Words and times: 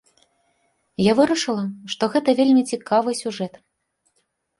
Я 1.07 1.13
вырашыла, 1.19 1.65
што 1.95 2.03
гэта 2.13 2.29
вельмі 2.39 2.63
цікавы 2.77 3.11
сюжэт. 3.21 3.53